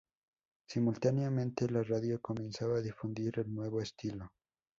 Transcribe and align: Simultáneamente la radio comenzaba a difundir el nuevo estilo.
Simultáneamente 0.67 1.69
la 1.69 1.83
radio 1.83 2.19
comenzaba 2.19 2.79
a 2.79 2.81
difundir 2.81 3.37
el 3.37 3.53
nuevo 3.53 3.81
estilo. 3.81 4.31